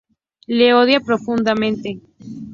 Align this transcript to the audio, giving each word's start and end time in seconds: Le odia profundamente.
Le 0.47 0.69
odia 0.77 0.99
profundamente. 0.99 1.89